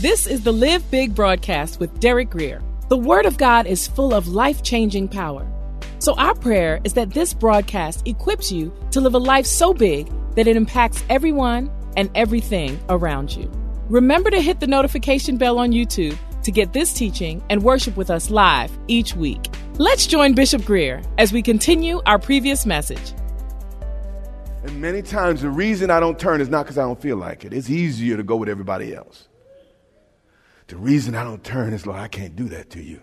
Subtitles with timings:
[0.00, 2.62] This is the Live Big broadcast with Derek Grier.
[2.88, 5.46] The Word of God is full of life changing power.
[5.98, 10.10] So, our prayer is that this broadcast equips you to live a life so big
[10.36, 13.50] that it impacts everyone and everything around you.
[13.90, 18.08] Remember to hit the notification bell on YouTube to get this teaching and worship with
[18.08, 19.50] us live each week.
[19.74, 23.12] Let's join Bishop Grier as we continue our previous message.
[24.62, 27.44] And many times the reason I don't turn is not because I don't feel like
[27.44, 27.52] it.
[27.52, 29.26] It's easier to go with everybody else.
[30.70, 33.00] The reason I don't turn is, Lord, I can't do that to you.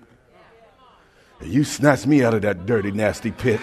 [1.41, 3.59] You snatched me out of that dirty, nasty pit.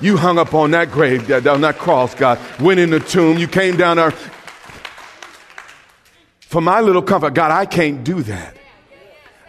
[0.00, 2.38] You hung up on that grave, on that cross, God.
[2.60, 3.36] Went in the tomb.
[3.36, 4.12] You came down there.
[6.38, 8.56] For my little comfort, God, I can't do that.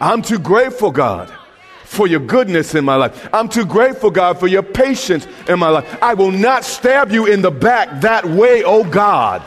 [0.00, 1.32] I'm too grateful, God,
[1.84, 3.28] for your goodness in my life.
[3.32, 6.02] I'm too grateful, God, for your patience in my life.
[6.02, 9.40] I will not stab you in the back that way, oh God.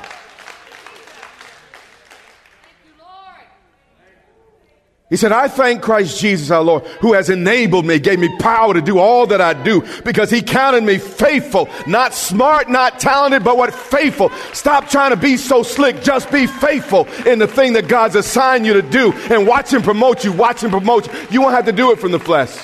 [5.12, 8.74] He said, I thank Christ Jesus our Lord who has enabled me, gave me power
[8.74, 13.44] to do all that I do because he counted me faithful, not smart, not talented,
[13.44, 14.30] but what faithful.
[14.54, 16.02] Stop trying to be so slick.
[16.02, 19.82] Just be faithful in the thing that God's assigned you to do and watch him
[19.82, 20.32] promote you.
[20.32, 21.28] Watch him promote you.
[21.30, 22.58] You won't have to do it from the flesh.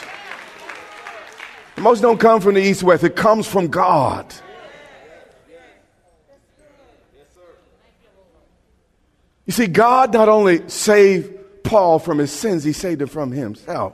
[1.75, 3.03] Most don't come from the east west.
[3.03, 4.33] It comes from God.
[9.45, 11.36] You see, God not only saved
[11.67, 13.93] Paul from his sins, he saved him from himself.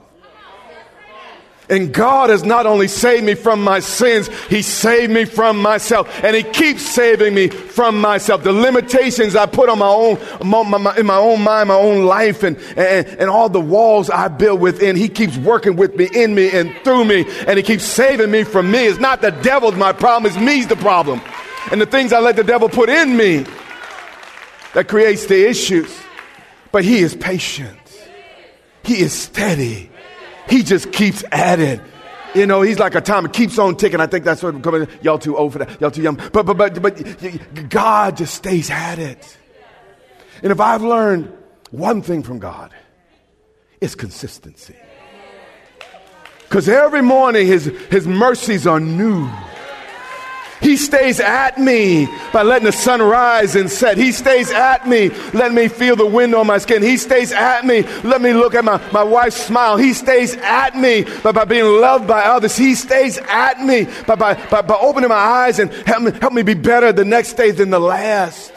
[1.68, 6.22] And God has not only saved me from my sins, He saved me from myself.
[6.22, 8.44] And He keeps saving me from myself.
[8.44, 10.18] The limitations I put on my own,
[10.98, 14.60] in my own mind, my own life, and, and, and all the walls I build
[14.60, 17.24] within, He keeps working with me, in me, and through me.
[17.46, 18.86] And He keeps saving me from me.
[18.86, 21.22] It's not the devil's my problem, it's me's the problem.
[21.72, 23.46] And the things I let the devil put in me
[24.74, 26.03] that creates the issues.
[26.74, 27.78] But He is patient,
[28.82, 29.92] He is steady.
[30.48, 31.80] He just keeps at it.
[32.34, 34.00] You know, he's like a timer, keeps on ticking.
[34.00, 34.88] I think that's what coming.
[35.00, 35.80] Y'all too old for that.
[35.80, 36.16] Y'all too young.
[36.32, 39.38] But but but but God just stays at it.
[40.42, 41.32] And if I've learned
[41.70, 42.74] one thing from God,
[43.80, 44.76] it's consistency.
[46.42, 49.30] Because every morning his his mercies are new.
[50.60, 53.98] He stays at me by letting the sun rise and set.
[53.98, 56.82] He stays at me, letting me feel the wind on my skin.
[56.82, 59.76] He stays at me, let me look at my, my wife smile.
[59.76, 62.56] He stays at me by, by being loved by others.
[62.56, 66.32] He stays at me by, by, by, by opening my eyes and help me, help
[66.32, 68.53] me be better the next day than the last.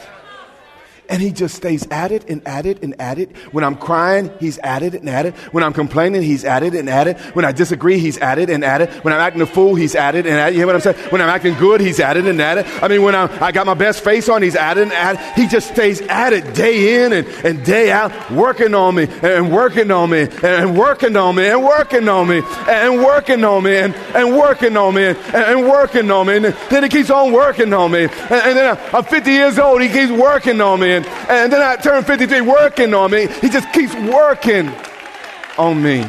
[1.08, 3.34] And he just stays at it and at it and at it.
[3.52, 5.34] When I'm crying, he's at it and at it.
[5.54, 7.18] When I'm complaining, he's at it and at it.
[7.34, 8.90] When I disagree, he's at it and at it.
[9.04, 10.52] When I'm acting a fool, he's at it and at it.
[10.52, 10.98] You hear what I'm saying?
[11.10, 12.66] When I'm acting good, he's at it and at it.
[12.82, 15.14] I mean, when I'm, I got my best face on, he's at it and at
[15.14, 15.40] it.
[15.40, 19.50] He just stays at it day in and, and day out, working on me and
[19.50, 22.34] working on me and working on me and working on me
[22.68, 26.36] and working on me and, and working on me and, and working on me.
[26.36, 28.02] And then he keeps on working on me.
[28.02, 30.97] And, and then I'm 50 years old, he keeps working on me.
[30.98, 33.28] And, and then I turn 53 working on me.
[33.40, 34.68] He just keeps working
[35.56, 36.00] on me.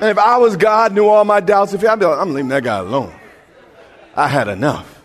[0.00, 2.48] And if I was God, knew all my doubts, if I'd be like, I'm leaving
[2.48, 3.14] that guy alone.
[4.16, 5.00] I had enough.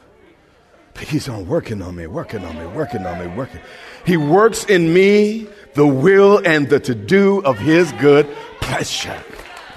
[0.96, 3.62] But he's on working on me, working on me, working on me, working.
[4.06, 8.28] He works in me the will and the to do of his good
[8.60, 9.24] pleasure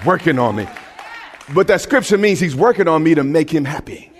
[0.05, 0.67] working on me.
[1.53, 4.11] But that scripture means he's working on me to make him happy.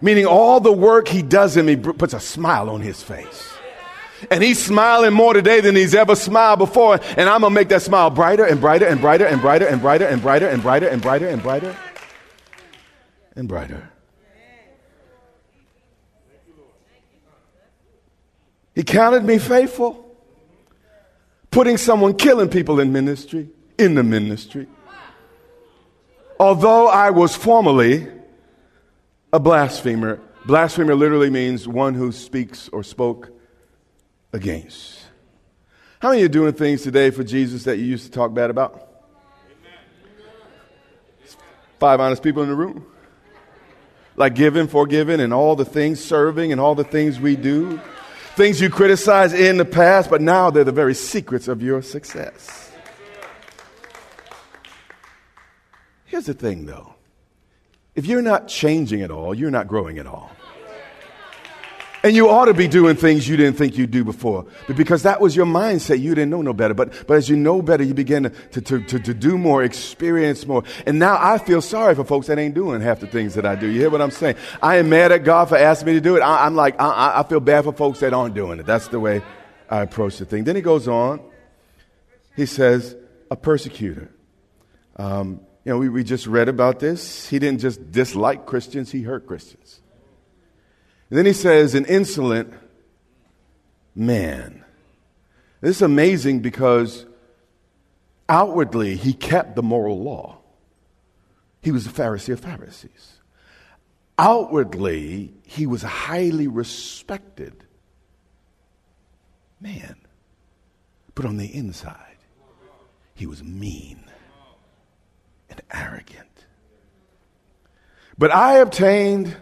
[0.00, 3.52] Meaning all the work he does in me puts a smile on his face.
[4.30, 6.98] And he's smiling more today than he's ever smiled before.
[7.16, 9.80] And I'm going to make that smile brighter and brighter and brighter and brighter and
[9.80, 11.76] brighter and brighter and brighter and brighter and brighter
[13.34, 13.90] and brighter.
[18.74, 20.14] He counted me faithful,
[21.50, 24.66] putting someone killing people in ministry, in the ministry.
[26.38, 28.08] Although I was formerly
[29.32, 33.30] a blasphemer, blasphemer literally means one who speaks or spoke
[34.32, 35.02] against.
[35.98, 38.50] How many of you doing things today for Jesus that you used to talk bad
[38.50, 38.82] about?
[41.78, 42.86] Five honest people in the room.
[44.14, 47.80] Like giving, forgiving, and all the things, serving, and all the things we do.
[48.34, 52.65] Things you criticized in the past, but now they're the very secrets of your success.
[56.16, 56.94] Here's the thing, though
[57.94, 60.30] if you're not changing at all, you're not growing at all.
[62.02, 64.46] And you ought to be doing things you didn't think you'd do before.
[64.66, 66.72] But because that was your mindset, you didn't know no better.
[66.72, 70.46] But, but as you know better, you begin to, to, to, to do more, experience
[70.46, 70.62] more.
[70.86, 73.54] And now I feel sorry for folks that ain't doing half the things that I
[73.54, 73.66] do.
[73.66, 74.36] You hear what I'm saying?
[74.62, 76.20] I am mad at God for asking me to do it.
[76.20, 78.64] I, am like, I, I feel bad for folks that aren't doing it.
[78.64, 79.20] That's the way
[79.68, 80.44] I approach the thing.
[80.44, 81.20] Then he goes on.
[82.36, 82.96] He says,
[83.30, 84.10] a persecutor.
[84.96, 87.28] Um, you know, we, we just read about this.
[87.28, 89.80] He didn't just dislike Christians, he hurt Christians.
[91.10, 92.54] And then he says, an insolent
[93.92, 94.64] man.
[95.60, 97.04] This is amazing because
[98.28, 100.38] outwardly he kept the moral law.
[101.62, 103.14] He was a Pharisee of Pharisees.
[104.16, 107.64] Outwardly, he was a highly respected
[109.60, 109.96] man.
[111.16, 112.18] But on the inside,
[113.16, 114.05] he was mean
[115.56, 116.26] and arrogant.
[118.18, 119.36] But I obtained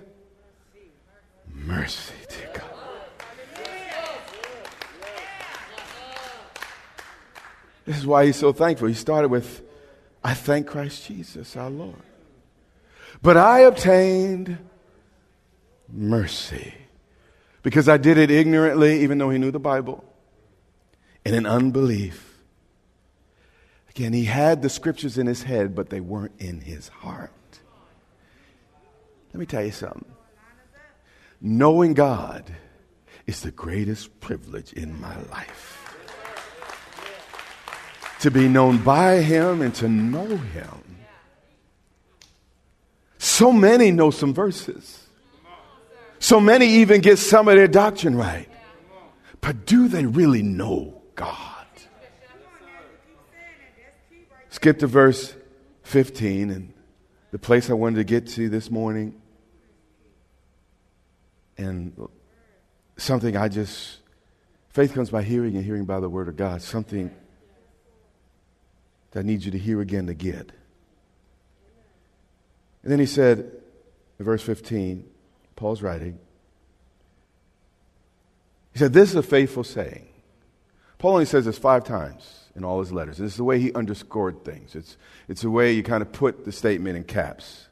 [1.52, 2.64] Mercy to God.
[7.86, 8.88] This is why he's so thankful.
[8.88, 9.62] He started with,
[10.22, 12.02] I thank Christ Jesus, our Lord.
[13.22, 14.58] But I obtained
[15.88, 16.74] mercy
[17.62, 20.04] because I did it ignorantly, even though he knew the Bible,
[21.24, 22.33] and in unbelief.
[23.94, 27.30] Again, he had the scriptures in his head, but they weren't in his heart.
[29.32, 30.04] Let me tell you something.
[31.40, 32.54] Knowing God
[33.26, 35.80] is the greatest privilege in my life.
[38.20, 40.98] To be known by Him and to know Him.
[43.18, 45.06] So many know some verses.
[46.18, 48.48] So many even get some of their doctrine right.
[49.40, 51.53] But do they really know God?
[54.64, 55.34] Skip to verse
[55.82, 56.72] 15 and
[57.32, 59.20] the place I wanted to get to this morning
[61.58, 62.08] and
[62.96, 63.98] something I just,
[64.70, 67.10] faith comes by hearing and hearing by the word of God, something
[69.10, 70.50] that I need you to hear again to get.
[72.82, 73.40] And then he said,
[74.18, 75.04] in verse 15,
[75.56, 76.18] Paul's writing,
[78.72, 80.08] he said, This is a faithful saying.
[80.96, 83.18] Paul only says this five times in all his letters.
[83.18, 84.74] This is the way he underscored things.
[84.74, 84.96] It's,
[85.28, 87.68] it's the way you kind of put the statement in caps.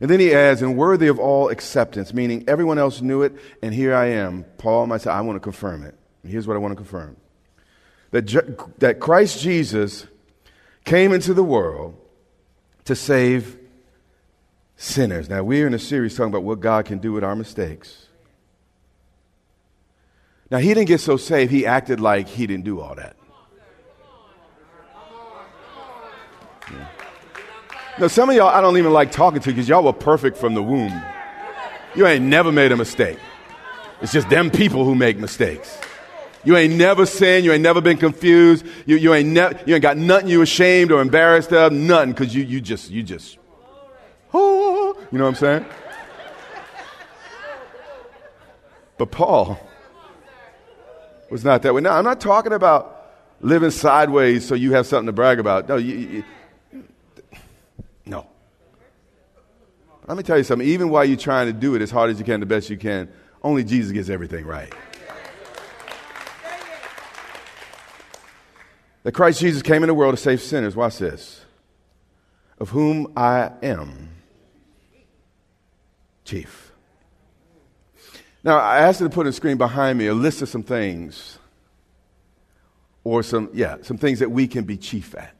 [0.00, 3.74] And then he adds, and worthy of all acceptance, meaning everyone else knew it, and
[3.74, 4.44] here I am.
[4.56, 5.94] Paul say, I want to confirm it.
[6.22, 7.16] And here's what I want to confirm
[8.10, 10.06] that, that Christ Jesus
[10.84, 11.96] came into the world
[12.86, 13.58] to save
[14.76, 15.28] sinners.
[15.28, 18.06] Now, we're in a series talking about what God can do with our mistakes.
[20.50, 23.16] Now, he didn't get so saved, he acted like he didn't do all that.
[28.00, 30.54] Now, some of y'all I don't even like talking to because y'all were perfect from
[30.54, 31.02] the womb.
[31.94, 33.18] You ain't never made a mistake.
[34.00, 35.78] It's just them people who make mistakes.
[36.42, 37.44] You ain't never sinned.
[37.44, 38.64] You ain't never been confused.
[38.86, 41.72] You, you, ain't, you ain't got nothing you ashamed or embarrassed of.
[41.72, 43.36] Nothing because you, you just, you just,
[44.32, 45.66] oh, you know what I'm saying?
[48.96, 49.60] But Paul
[51.30, 51.82] was not that way.
[51.82, 52.96] Now, I'm not talking about
[53.40, 55.68] living sideways so you have something to brag about.
[55.68, 56.24] No, you, you,
[58.06, 58.26] no.
[60.10, 60.66] Let me tell you something.
[60.66, 62.76] Even while you're trying to do it as hard as you can, the best you
[62.76, 63.08] can,
[63.44, 64.74] only Jesus gets everything right.
[69.04, 70.74] That Christ Jesus came in the world to save sinners.
[70.74, 71.44] Watch this.
[72.58, 74.08] Of whom I am
[76.24, 76.72] chief.
[78.42, 80.64] Now, I asked you to put on the screen behind me a list of some
[80.64, 81.38] things,
[83.04, 85.36] or some, yeah, some things that we can be chief at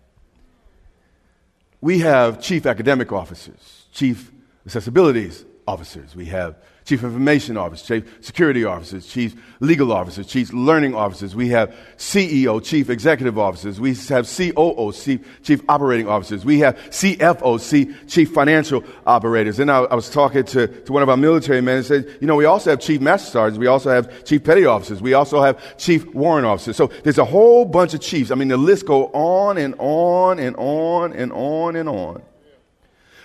[1.81, 4.31] we have chief academic officers, chief
[4.67, 6.17] accessibilities officers.
[6.17, 11.37] We have chief information officers, chief security officers, chief legal officers, chief learning officers.
[11.37, 13.79] We have CEO, chief executive officers.
[13.79, 16.45] We have COO, chief, chief operating officers.
[16.45, 19.61] We have CFO, chief financial operators.
[19.61, 22.27] And I, I was talking to, to one of our military men and said, you
[22.27, 23.59] know, we also have chief master sergeants.
[23.61, 25.01] We also have chief petty officers.
[25.01, 26.77] We also have chief warrant officers.
[26.77, 28.33] So there's a whole bunch of chiefs.
[28.33, 32.23] I mean, the list go on and on and on and on and on.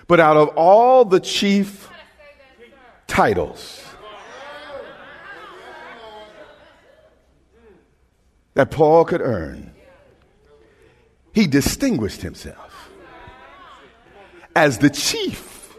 [0.08, 1.90] But out of all the chief
[3.08, 3.84] titles
[8.54, 9.72] that Paul could earn,
[11.34, 12.90] he distinguished himself
[14.56, 15.76] as the chief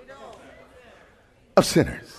[1.56, 2.12] of sinners.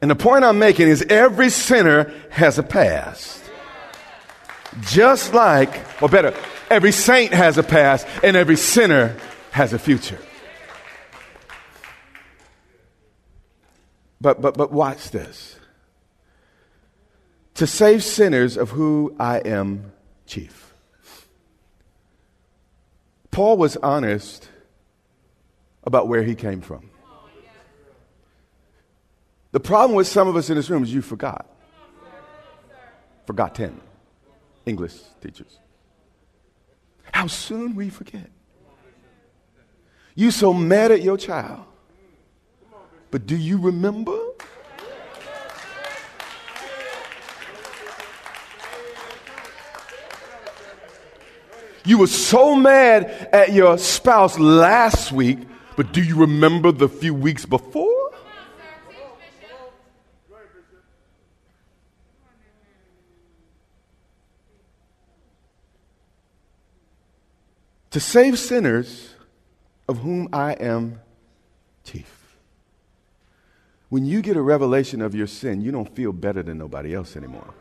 [0.00, 3.40] And the point I'm making is every sinner has a past.
[4.80, 6.34] Just like, or better,
[6.70, 9.14] every saint has a past and every sinner
[9.52, 10.18] has a future.
[14.20, 15.56] But, but, but watch this.
[17.54, 19.92] To save sinners of who I am
[20.26, 20.74] chief.
[23.30, 24.48] Paul was honest
[25.84, 26.88] about where he came from.
[29.50, 31.46] The problem with some of us in this room is you forgot.
[33.26, 33.80] Forgotten.
[34.64, 35.58] English teachers.
[37.12, 38.30] How soon we forget.
[40.14, 41.64] You so mad at your child
[43.12, 44.18] but do you remember?
[51.84, 55.40] You were so mad at your spouse last week,
[55.76, 58.12] but do you remember the few weeks before?
[67.90, 69.11] To save sinners,
[69.88, 71.00] of whom I am
[71.84, 72.36] chief.
[73.88, 77.16] When you get a revelation of your sin, you don't feel better than nobody else
[77.16, 77.52] anymore.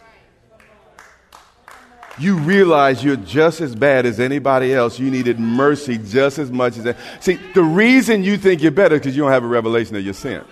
[2.19, 4.99] You realize you're just as bad as anybody else.
[4.99, 6.97] You needed mercy just as much as that.
[7.19, 10.13] See, the reason you think you're better because you don't have a revelation of your
[10.13, 10.43] sin.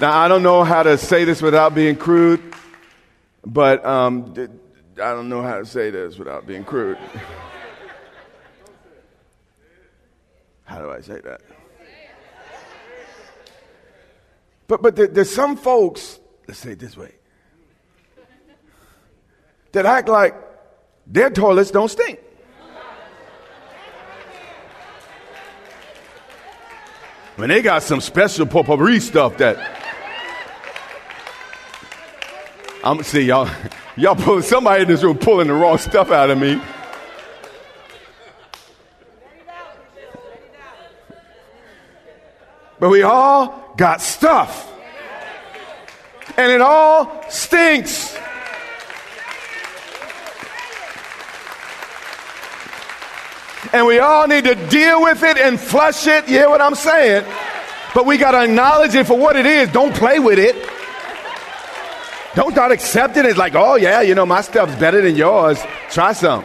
[0.00, 2.42] Now, I don't know how to say this without being crude,
[3.44, 4.34] but um,
[4.96, 6.98] I don't know how to say this without being crude.
[10.66, 11.40] How do I say that?
[14.68, 17.12] But, but there, there's some folks, let's say it this way,
[19.72, 20.34] that act like
[21.06, 22.20] their toilets don't stink.
[27.36, 29.58] When they got some special potpourri stuff that
[32.82, 33.50] I'm see y'all
[33.96, 36.60] y'all pulling somebody in this room pulling the wrong stuff out of me.
[42.78, 44.72] But we all got stuff.
[46.36, 48.16] And it all stinks.
[53.72, 56.28] And we all need to deal with it and flush it.
[56.28, 57.24] You hear what I'm saying?
[57.94, 59.70] But we got to acknowledge it for what it is.
[59.70, 60.54] Don't play with it.
[62.34, 65.58] Don't start accepting it like, oh, yeah, you know, my stuff's better than yours.
[65.90, 66.44] Try some.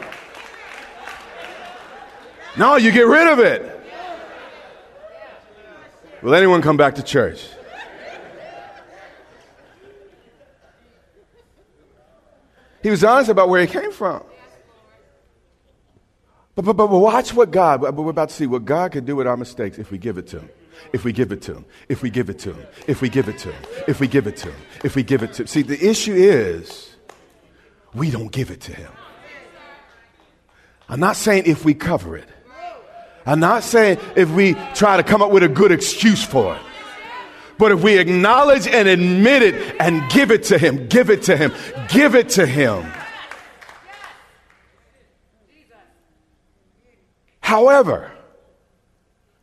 [2.57, 3.70] No, you get rid of it.
[6.21, 7.47] Will anyone come back to church?
[12.83, 14.23] He was honest about where he came from.
[16.55, 19.27] But, but, but watch what God, we're about to see what God can do with
[19.27, 20.49] our mistakes if we give it to him.
[20.93, 21.65] If we give it to him.
[21.89, 22.67] If we give it to him.
[22.87, 23.63] If we give it to him.
[23.87, 24.61] If we give it to him.
[24.83, 25.47] If we give it to him.
[25.47, 26.95] See, the issue is
[27.93, 28.91] we don't give it to him.
[30.89, 32.27] I'm not saying if we cover it.
[33.25, 36.61] I'm not saying if we try to come up with a good excuse for it.
[37.57, 41.37] But if we acknowledge and admit it and give it to Him, give it to
[41.37, 41.53] Him,
[41.89, 42.91] give it to Him.
[47.39, 48.11] However,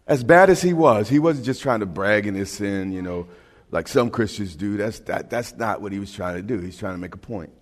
[0.06, 3.02] as bad as he was, he wasn't just trying to brag in his sin, you
[3.02, 3.28] know,
[3.70, 4.78] like some Christians do.
[4.78, 6.58] That's, that, that's not what he was trying to do.
[6.58, 7.52] He's trying to make a point.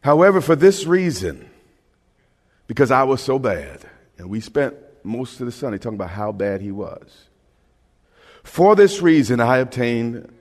[0.00, 1.48] However, for this reason,
[2.66, 6.32] because I was so bad, and we spent most of the Sunday talking about how
[6.32, 7.28] bad he was.
[8.42, 10.32] For this reason, I obtained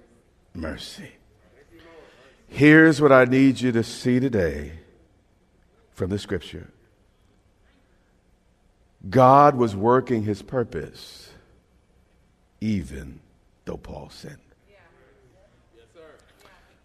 [0.53, 1.11] mercy.
[2.47, 4.71] Here's what I need you to see today
[5.93, 6.71] from the scripture
[9.09, 11.29] God was working his purpose
[12.59, 13.19] even
[13.65, 14.37] though Paul sinned.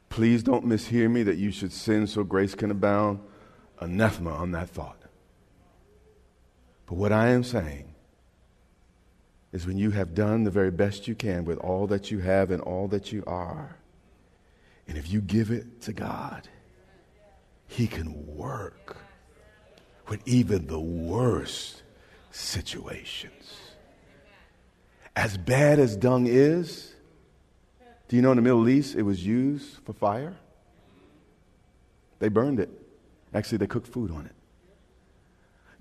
[0.09, 3.21] Please don't mishear me that you should sin so grace can abound.
[3.81, 5.02] Anathema on that thought.
[6.93, 7.95] But what I am saying
[9.51, 12.51] is when you have done the very best you can with all that you have
[12.51, 13.79] and all that you are.
[14.87, 16.47] And if you give it to God,
[17.67, 18.99] He can work
[20.09, 21.83] with even the worst
[22.31, 23.55] situations.
[25.17, 26.93] As bad as dung is,
[28.09, 30.37] do you know in the Middle East it was used for fire?
[32.19, 32.69] They burned it.
[33.33, 34.35] Actually, they cooked food on it.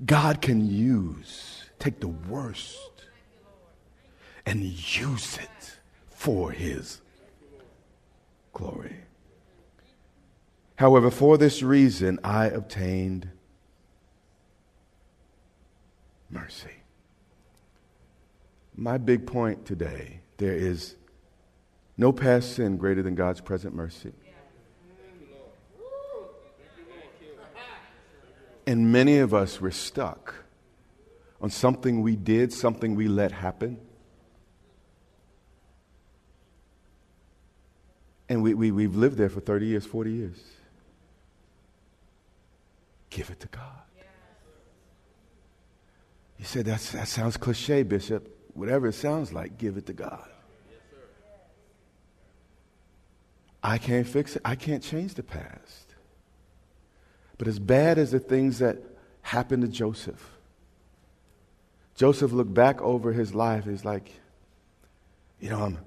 [0.05, 3.05] God can use, take the worst
[4.45, 5.77] and use it
[6.09, 7.01] for His
[8.53, 8.95] glory.
[10.75, 13.29] However, for this reason, I obtained
[16.29, 16.71] mercy.
[18.75, 20.95] My big point today there is
[21.97, 24.13] no past sin greater than God's present mercy.
[28.71, 30.33] And many of us were stuck
[31.41, 33.77] on something we did, something we let happen.
[38.29, 40.41] And we, we, we've lived there for 30 years, 40 years.
[43.09, 43.81] Give it to God.
[46.39, 48.33] You said, That's, that sounds cliche, Bishop.
[48.53, 50.29] Whatever it sounds like, give it to God.
[53.61, 54.41] I can't fix it.
[54.45, 55.90] I can't change the past.
[57.41, 58.77] But as bad as the things that
[59.23, 60.29] happened to Joseph,
[61.95, 63.65] Joseph looked back over his life.
[63.65, 64.11] He's like,
[65.39, 65.77] you know, I'm,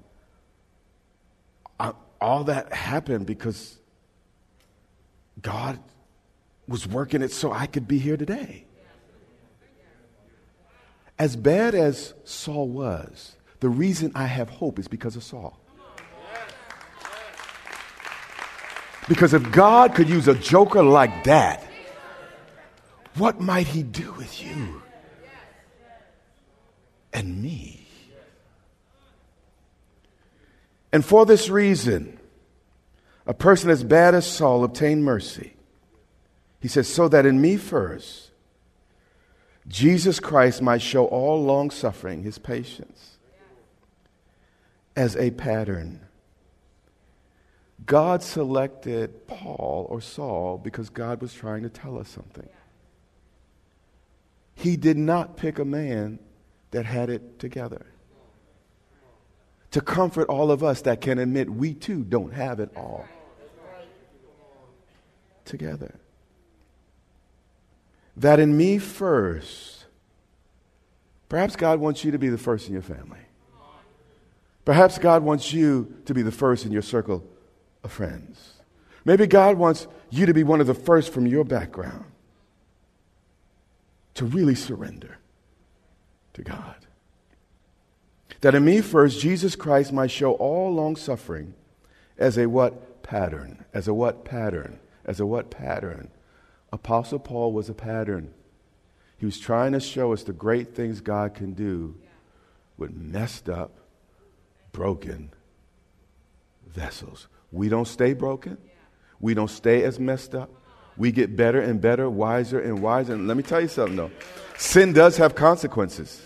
[1.79, 3.79] I, all that happened because
[5.41, 5.79] God
[6.67, 8.65] was working it so I could be here today.
[11.17, 15.57] As bad as Saul was, the reason I have hope is because of Saul.
[19.07, 21.63] Because if God could use a joker like that,
[23.15, 24.81] what might he do with you
[27.13, 27.87] and me?
[30.91, 32.19] And for this reason,
[33.27, 35.53] a person as bad as Saul obtained mercy.
[36.61, 38.31] He says, so that in me first,
[39.67, 43.17] Jesus Christ might show all long suffering, his patience,
[44.95, 46.04] as a pattern.
[47.85, 52.49] God selected Paul or Saul because God was trying to tell us something.
[54.55, 56.19] He did not pick a man
[56.71, 57.85] that had it together.
[59.71, 63.05] To comfort all of us that can admit we too don't have it all
[65.43, 65.99] together
[68.17, 69.85] that in me first,
[71.29, 73.19] perhaps God wants you to be the first in your family.
[74.63, 77.23] Perhaps God wants you to be the first in your circle
[77.85, 78.53] of friends.
[79.05, 82.05] Maybe God wants you to be one of the first from your background
[84.15, 85.19] to really surrender
[86.33, 86.75] to God.
[88.41, 91.53] That in me first, Jesus Christ might show all long suffering
[92.17, 93.63] as a what pattern?
[93.73, 94.79] As a what pattern?
[95.05, 96.09] As a what pattern?
[96.73, 98.33] Apostle Paul was a pattern.
[99.17, 101.95] He was trying to show us the great things God can do
[102.77, 103.71] with messed up,
[104.71, 105.31] broken
[106.67, 107.27] vessels.
[107.55, 108.57] We don't stay broken.
[109.19, 110.51] We don't stay as messed up.
[110.97, 113.13] We get better and better, wiser and wiser.
[113.13, 114.11] And let me tell you something though
[114.57, 116.21] sin does have consequences.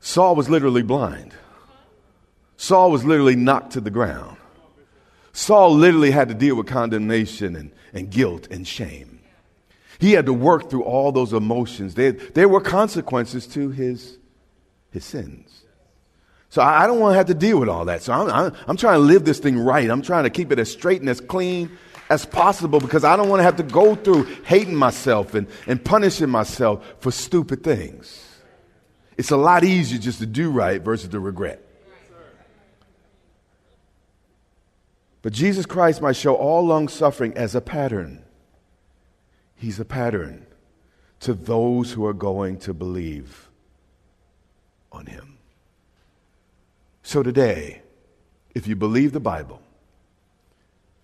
[0.00, 1.34] Saul was literally blind,
[2.56, 4.36] Saul was literally knocked to the ground.
[5.32, 9.20] Saul literally had to deal with condemnation and, and guilt and shame.
[9.98, 11.94] He had to work through all those emotions.
[11.94, 14.16] There, there were consequences to his,
[14.90, 15.65] his sins.
[16.56, 18.02] So I, don't want to have to deal with all that.
[18.02, 19.90] So I'm, I'm, I'm trying to live this thing right.
[19.90, 21.70] I'm trying to keep it as straight and as clean
[22.08, 25.84] as possible because I don't want to have to go through hating myself and, and
[25.84, 28.26] punishing myself for stupid things.
[29.18, 31.60] It's a lot easier just to do right versus to regret.
[35.20, 38.24] But Jesus Christ might show all long suffering as a pattern.
[39.56, 40.46] He's a pattern
[41.20, 43.50] to those who are going to believe
[44.90, 45.35] on him.
[47.06, 47.82] So today,
[48.52, 49.62] if you believe the Bible,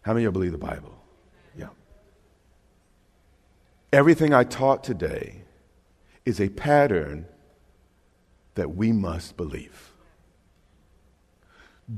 [0.01, 1.01] how many of you believe the Bible?
[1.57, 1.69] Yeah.
[3.93, 5.43] Everything I taught today
[6.25, 7.27] is a pattern
[8.57, 9.93] that we must believe.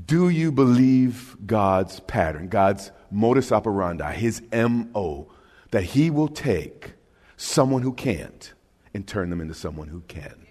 [0.05, 5.31] Do you believe God's pattern, God's modus operandi, his MO,
[5.71, 6.93] that he will take
[7.37, 8.53] someone who can't
[8.93, 10.44] and turn them into someone who can?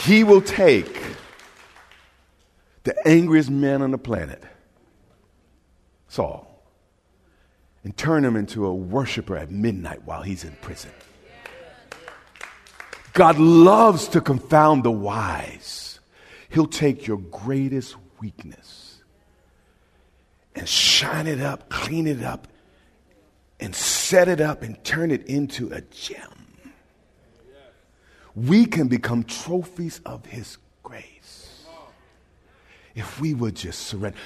[0.00, 1.00] He will take
[2.84, 4.42] the angriest man on the planet,
[6.08, 6.48] Saul,
[7.84, 10.90] and turn him into a worshiper at midnight while he's in prison.
[13.12, 16.00] God loves to confound the wise.
[16.48, 19.02] He'll take your greatest weakness
[20.54, 22.48] and shine it up, clean it up,
[23.60, 26.51] and set it up and turn it into a gem.
[28.34, 31.64] We can become trophies of His grace
[32.94, 34.18] if we would just surrender.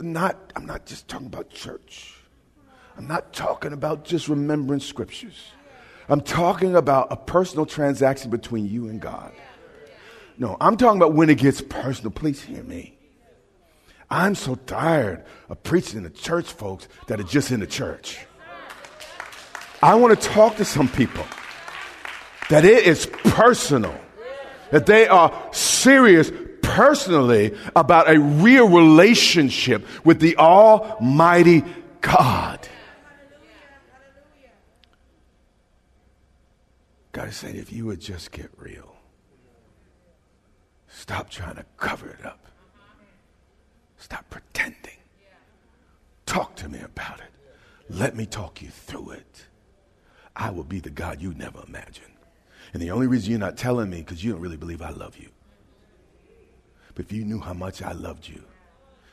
[0.00, 2.14] Not, I'm not just talking about church.
[2.96, 5.50] I'm not talking about just remembering scriptures.
[6.08, 9.32] I'm talking about a personal transaction between you and God.
[10.36, 12.10] No, I'm talking about when it gets personal.
[12.10, 12.96] Please hear me.
[14.10, 18.26] I'm so tired of preaching in the church, folks, that are just in the church.
[19.82, 21.24] I want to talk to some people
[22.50, 23.94] that it is personal,
[24.70, 26.30] that they are serious
[26.62, 31.62] personally about a real relationship with the Almighty
[32.00, 32.68] God.
[37.12, 38.96] God is saying, if you would just get real,
[40.88, 42.44] stop trying to cover it up,
[43.98, 44.98] stop pretending.
[46.26, 47.30] Talk to me about it.
[47.88, 49.46] Let me talk you through it.
[50.34, 52.13] I will be the God you never imagined.
[52.74, 55.16] And the only reason you're not telling me because you don't really believe I love
[55.16, 55.28] you.
[56.94, 58.42] But if you knew how much I loved you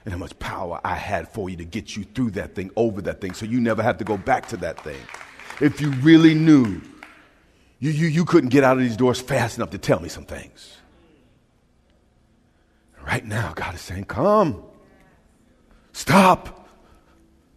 [0.03, 3.01] and how much power I had for you to get you through that thing, over
[3.03, 4.99] that thing, so you never have to go back to that thing.
[5.61, 6.81] If you really knew,
[7.79, 10.25] you, you, you couldn't get out of these doors fast enough to tell me some
[10.25, 10.77] things.
[13.05, 14.63] Right now, God is saying, Come.
[15.93, 16.67] Stop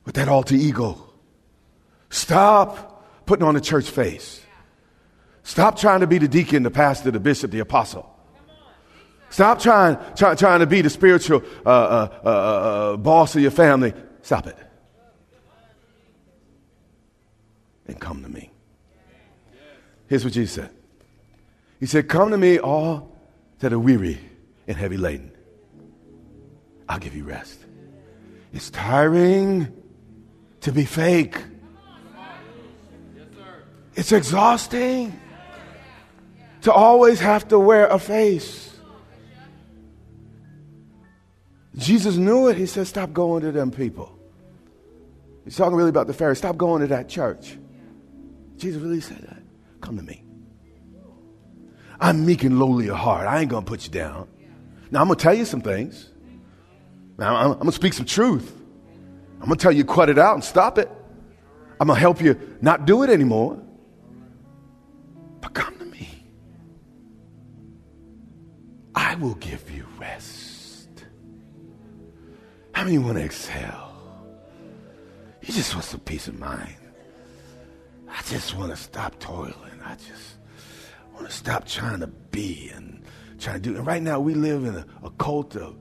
[0.04, 0.98] with that alter ego.
[2.10, 4.44] Stop putting on a church face.
[5.44, 8.10] Stop trying to be the deacon, the pastor, the bishop, the apostle.
[9.28, 13.50] Stop trying, try, trying to be the spiritual uh, uh, uh, uh, boss of your
[13.50, 13.92] family.
[14.22, 14.56] Stop it.
[17.86, 18.50] And come to me.
[20.06, 20.70] Here's what Jesus said
[21.78, 23.14] He said, Come to me, all
[23.58, 24.18] that are weary
[24.66, 25.30] and heavy laden.
[26.88, 27.58] I'll give you rest.
[28.54, 29.68] It's tiring
[30.62, 31.36] to be fake,
[33.94, 35.20] it's exhausting
[36.64, 38.74] to always have to wear a face.
[41.76, 42.56] Jesus knew it.
[42.56, 44.18] He said, Stop going to them people.
[45.44, 46.38] He's talking really about the Pharisees.
[46.38, 47.58] Stop going to that church.
[48.56, 49.42] Jesus really said that.
[49.82, 50.24] Come to me.
[52.00, 53.26] I'm meek and lowly of heart.
[53.26, 54.28] I ain't going to put you down.
[54.90, 56.10] Now, I'm going to tell you some things.
[57.18, 58.50] Now, I'm, I'm going to speak some truth.
[59.40, 60.90] I'm going to tell you, cut it out and stop it.
[61.78, 63.62] I'm going to help you not do it anymore.
[65.42, 65.73] But come
[69.14, 70.88] I will give you rest.
[72.72, 73.94] How many want to exhale?
[75.40, 76.74] You just want some peace of mind.
[78.08, 79.54] I just want to stop toiling.
[79.84, 80.38] I just
[81.14, 83.04] want to stop trying to be and
[83.38, 83.76] trying to do.
[83.76, 85.76] And right now, we live in a, a cult of,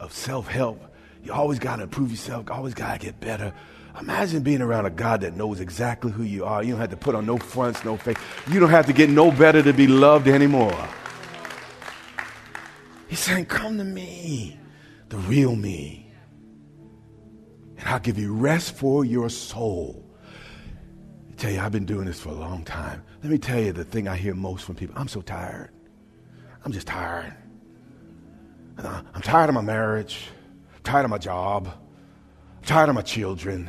[0.00, 0.82] of self help.
[1.22, 3.54] You always got to improve yourself, always got to get better.
[4.00, 6.64] Imagine being around a God that knows exactly who you are.
[6.64, 8.18] You don't have to put on no fronts, no fake.
[8.50, 10.88] You don't have to get no better to be loved anymore.
[13.12, 14.58] He's saying, Come to me,
[15.10, 16.10] the real me,
[17.76, 20.02] and I'll give you rest for your soul.
[21.30, 23.02] I tell you, I've been doing this for a long time.
[23.22, 25.68] Let me tell you the thing I hear most from people I'm so tired.
[26.64, 27.34] I'm just tired.
[28.78, 30.28] I'm tired of my marriage,
[30.74, 33.68] I'm tired of my job, I'm tired of my children.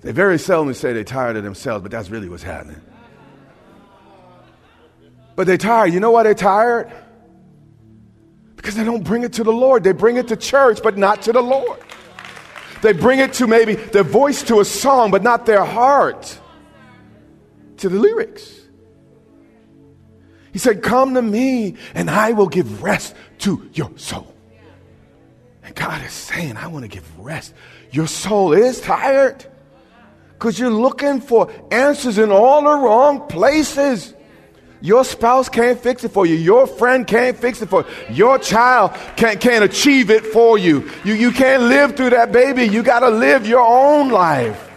[0.00, 2.80] They very seldom say they're tired of themselves, but that's really what's happening.
[5.36, 5.94] But they're tired.
[5.94, 6.92] You know why they're tired?
[8.64, 9.84] Because they don't bring it to the Lord.
[9.84, 11.78] They bring it to church, but not to the Lord.
[12.80, 16.38] They bring it to maybe their voice to a song, but not their heart
[17.76, 18.58] to the lyrics.
[20.54, 24.34] He said, Come to me, and I will give rest to your soul.
[25.62, 27.52] And God is saying, I want to give rest.
[27.90, 29.44] Your soul is tired
[30.32, 34.14] because you're looking for answers in all the wrong places.
[34.84, 36.34] Your spouse can't fix it for you.
[36.34, 38.14] Your friend can't fix it for you.
[38.16, 40.90] Your child can't, can't achieve it for you.
[41.06, 42.64] You, you can't live through that baby.
[42.64, 44.70] You got to live your own life.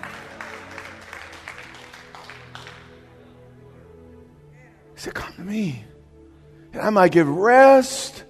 [4.95, 5.83] He said, Come to me,
[6.71, 8.23] and I might give rest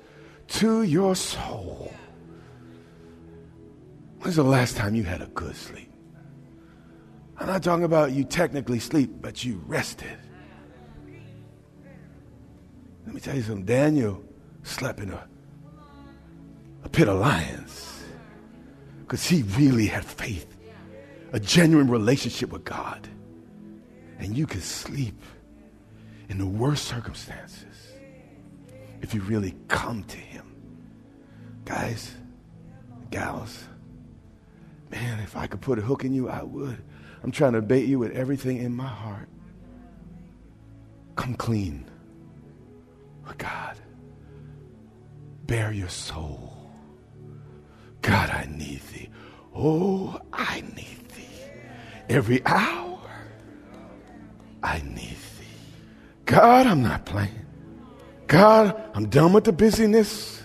[0.48, 1.94] to your soul.
[4.22, 5.92] When's the last time you had a good sleep?
[7.38, 10.18] I'm not talking about you technically sleep, but you rested.
[13.08, 13.66] Let me tell you something.
[13.66, 14.22] Daniel
[14.64, 15.28] slept in a,
[16.84, 18.04] a pit of lions
[19.00, 20.58] because he really had faith,
[21.32, 23.08] a genuine relationship with God.
[24.20, 25.22] And you can sleep
[26.28, 27.94] in the worst circumstances
[29.02, 30.54] if you really come to Him.
[31.64, 32.14] Guys,
[33.10, 33.64] gals,
[34.92, 36.84] man, if I could put a hook in you, I would.
[37.24, 39.30] I'm trying to bait you with everything in my heart.
[41.16, 41.86] Come clean
[43.28, 43.78] with God.
[45.46, 46.54] Bare your soul.
[48.02, 49.10] God, I need thee.
[49.56, 51.52] Oh, I need thee.
[52.10, 53.00] Every hour,
[54.64, 55.46] I need thee.
[56.26, 57.46] God, I'm not playing.
[58.28, 60.42] God, I'm done with the busyness,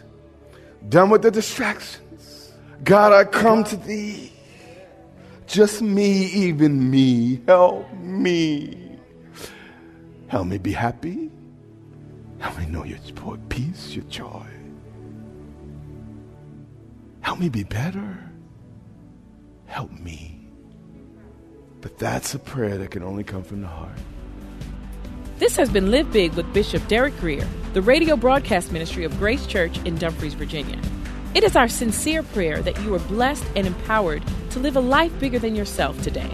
[0.89, 2.53] done with the distractions.
[2.85, 4.33] God, I come to thee.
[5.47, 7.43] Just me, even me.
[7.47, 8.99] Help me.
[10.29, 11.31] Help me be happy.
[12.43, 12.99] Help me know your
[13.49, 14.47] peace, your joy.
[17.21, 18.19] Help me be better.
[19.67, 20.51] Help me.
[21.81, 23.97] But that's a prayer that can only come from the heart.
[25.39, 29.47] This has been Live Big with Bishop Derek Grier, the radio broadcast ministry of Grace
[29.47, 30.79] Church in Dumfries, Virginia.
[31.35, 35.17] It is our sincere prayer that you are blessed and empowered to live a life
[35.21, 36.31] bigger than yourself today.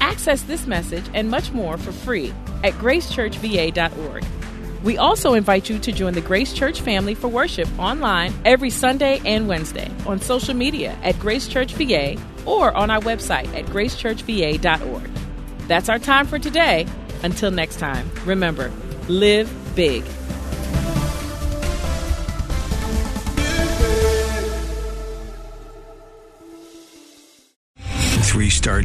[0.00, 2.32] Access this message and much more for free
[2.64, 4.24] at gracechurchva.org.
[4.86, 9.20] We also invite you to join the Grace Church family for worship online every Sunday
[9.24, 15.10] and Wednesday on social media at Grace Church VA or on our website at gracechurchva.org.
[15.66, 16.86] That's our time for today.
[17.24, 18.70] Until next time, remember,
[19.08, 20.04] live big.